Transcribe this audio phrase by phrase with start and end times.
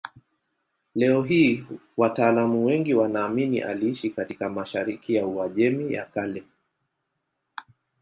[0.95, 1.65] Leo hii
[1.97, 6.43] wataalamu wengi wanaamini aliishi katika mashariki ya Uajemi ya Kale.